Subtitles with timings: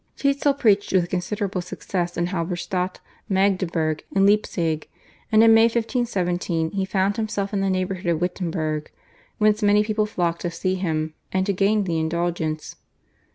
[0.17, 4.89] Tetzel preached with considerable success in Halberstadt, Magdeburg and Leipzig,
[5.31, 8.89] and in May 1517 he found himself in the neighbourhood of Wittenberg,
[9.37, 12.77] whence many people flocked to see him, and to gain the Indulgence.